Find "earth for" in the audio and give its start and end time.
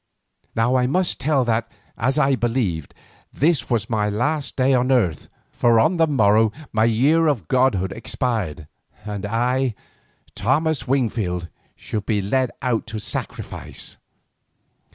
4.91-5.79